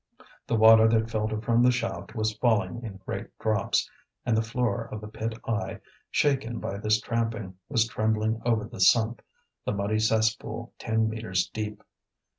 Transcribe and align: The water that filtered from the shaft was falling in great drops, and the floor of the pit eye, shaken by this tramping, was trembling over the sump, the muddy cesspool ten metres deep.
The 0.47 0.55
water 0.55 0.87
that 0.87 1.11
filtered 1.11 1.43
from 1.45 1.61
the 1.61 1.69
shaft 1.69 2.15
was 2.15 2.33
falling 2.35 2.81
in 2.81 2.97
great 3.05 3.37
drops, 3.37 3.87
and 4.25 4.35
the 4.35 4.41
floor 4.41 4.85
of 4.91 4.99
the 4.99 5.07
pit 5.07 5.37
eye, 5.47 5.79
shaken 6.09 6.57
by 6.57 6.79
this 6.79 6.99
tramping, 6.99 7.57
was 7.69 7.87
trembling 7.87 8.41
over 8.43 8.65
the 8.65 8.81
sump, 8.81 9.21
the 9.63 9.73
muddy 9.73 9.99
cesspool 9.99 10.73
ten 10.79 11.07
metres 11.07 11.47
deep. 11.53 11.83